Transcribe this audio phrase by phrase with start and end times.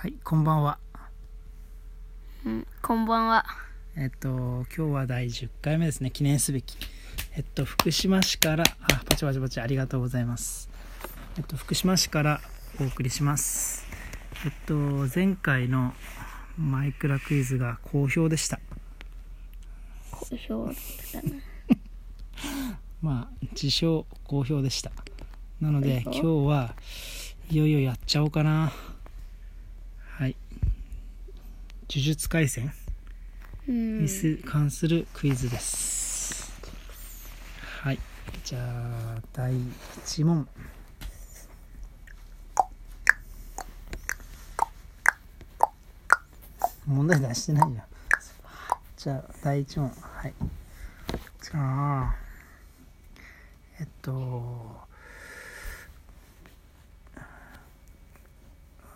[0.00, 0.78] はい、こんばんは。
[2.46, 3.44] うん、こんばんは。
[3.98, 6.78] えっと、今日は第10回目ですね、記念すべき。
[7.36, 10.70] えっと、福島市から、あ、パチパチパチありがとうございます。
[11.36, 12.40] えっと、福島市から
[12.80, 13.84] お送りします。
[14.46, 14.74] えっと、
[15.14, 15.92] 前回の
[16.56, 18.58] マイクラクイズが好評でした。
[20.12, 20.74] 好評だっ
[21.12, 21.42] たね。
[23.02, 24.92] まあ、自称好評でした。
[25.60, 26.74] なので、好今評日は
[27.50, 28.72] いよいよやっちゃおうかな。
[30.20, 30.36] はい。
[31.92, 32.72] 呪術廻戦？
[33.68, 34.02] うん。
[34.02, 34.08] に。
[34.08, 36.52] す関するクイズです、
[37.82, 37.98] はい。
[38.44, 40.48] じゃあ第1問。
[46.86, 47.82] 問題出してないよ
[48.96, 49.90] じゃあ第1問。
[50.00, 50.34] はい。
[51.42, 52.14] じゃあ
[53.80, 54.86] えっと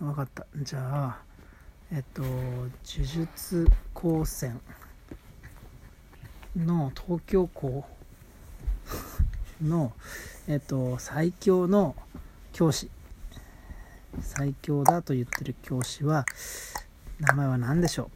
[0.00, 0.46] わかった。
[0.58, 1.26] じゃあ
[1.92, 4.60] えっと呪術高専
[6.56, 7.84] の東京校
[9.62, 9.92] の
[10.48, 11.94] えっと最強の
[12.52, 12.90] 教師。
[14.20, 16.24] 最強だと言ってる教師は
[17.20, 18.10] 名前は何でしょ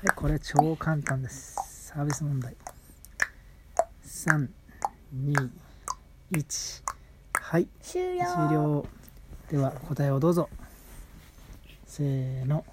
[0.00, 0.06] う？
[0.06, 1.56] はいこれ超簡単です。
[1.88, 2.56] サービス問題。
[4.04, 4.48] 321
[7.34, 7.68] はい。
[7.82, 8.24] 終了。
[8.24, 8.86] 終了。
[9.50, 10.48] では答えをどうぞ
[11.94, 12.64] せーの。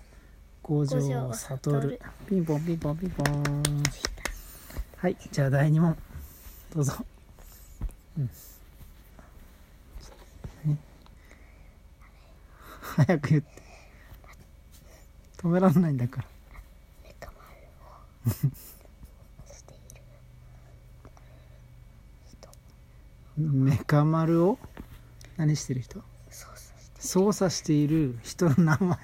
[0.64, 1.58] 五条条悟。
[1.58, 3.84] 悟ピンポンピンポンピンポン。
[4.96, 5.98] はいじゃあ第2問。
[6.74, 6.94] どうぞ。
[8.18, 8.30] うん。
[10.64, 10.78] 何
[12.82, 13.62] 早く言って。
[15.36, 16.28] 止めらんないんだから。
[23.38, 24.58] メカ丸を？
[25.36, 26.02] 何してる人？
[27.10, 28.96] 操作している人の名前。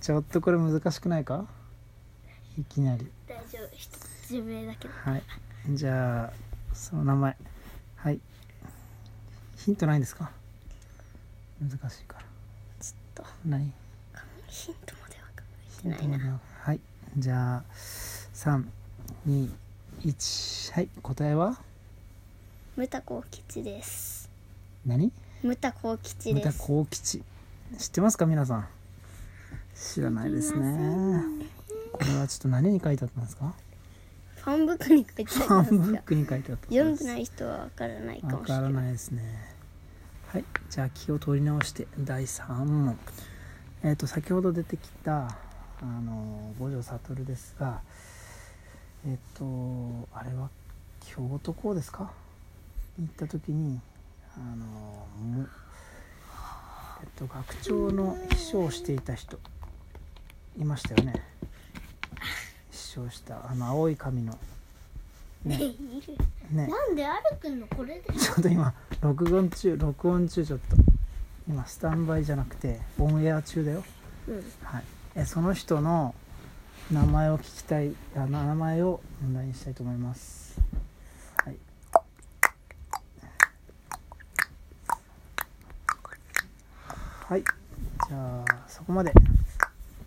[0.00, 1.44] ちょっとこれ難しくないか？
[2.58, 3.06] いきなり。
[3.28, 3.68] 大丈夫。
[4.30, 4.94] 自明だけど。
[4.94, 5.22] はい。
[5.68, 6.32] じゃあ
[6.72, 7.36] その名前。
[7.96, 8.20] はい。
[9.58, 10.30] ヒントないんですか？
[11.60, 12.24] 難しいから。
[12.80, 13.70] ちょっとない。
[14.46, 15.42] ヒントまでは考
[15.82, 16.18] ヒンえてない。
[16.20, 16.80] でははい。
[17.18, 17.64] じゃあ
[19.26, 20.88] 321はい。
[21.02, 21.58] 答えは？
[22.76, 24.30] ムタコウ吉です。
[24.86, 25.12] 何？
[25.42, 26.58] ムタコウ吉ムタです。
[26.60, 27.22] 幸吉
[27.78, 28.66] 知ってますか皆さん？
[29.74, 31.22] 知らないですね。
[31.92, 33.54] これはちょっと何に書いてあったんですか？
[34.36, 38.62] ファンブックに書いてあハンブりますが、ックに書いてあった読んでない人はわからないかわもしれない。
[38.62, 39.54] からないですね。
[40.28, 42.98] はいじゃあ気を取り直して第3問。
[43.82, 47.80] えっ、と先ほど出てきたあの五条悟ですが
[49.06, 49.44] えっ、と
[50.14, 50.48] あれは
[51.06, 52.10] 京都校ですか？
[52.98, 53.80] に行った時に
[54.36, 54.66] あの
[55.40, 55.46] も
[57.04, 59.38] えっ、と学長の秘書をしていた人
[60.58, 61.12] いましたよね。
[62.70, 64.38] 秘書をしたあの青い髪の。
[65.44, 65.58] ね。
[66.50, 66.66] ね。
[66.66, 68.10] なんで歩くのこれで。
[68.14, 68.72] ちょっと今
[69.02, 70.76] 録音中録音中ちょっと。
[71.46, 73.84] 今スタンバイじゃなくてオンエア中だよ。
[74.26, 74.36] うん。
[74.62, 74.84] はい。
[75.16, 76.14] えその人の
[76.90, 80.60] 名前を聞きたいあ名前を問題にしたいと思います
[81.44, 81.56] はい
[87.26, 87.42] はい。
[87.42, 89.10] じゃあそこまで。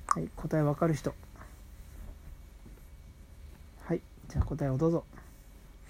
[0.08, 0.30] はい。
[0.36, 1.16] 答えわかる人。
[3.86, 4.02] はい。
[4.30, 5.04] じゃあ答えをどうぞ。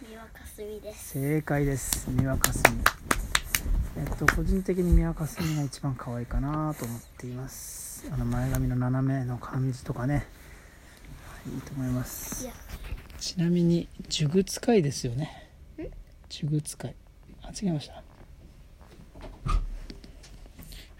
[0.02, 1.20] 三輪かすみです。
[1.20, 2.10] 正解です。
[2.10, 2.82] 三輪かすみ
[4.02, 8.09] えっと個人的に三輪かすみが一番可愛いかなと思っています。
[8.09, 10.14] あの前髪の斜めの感じとかね。
[10.16, 10.22] は
[11.52, 11.56] い。
[11.56, 12.48] いいと思います。
[13.20, 15.50] ちなみに呪術会ですよね。
[15.78, 15.82] ん
[16.32, 16.96] 呪術会
[17.42, 18.04] あ違いました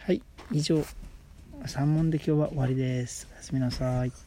[0.08, 0.22] はい
[0.52, 0.84] 以上。
[1.66, 3.28] 3問で今日は終わりです。
[3.32, 4.27] おやすみなさい。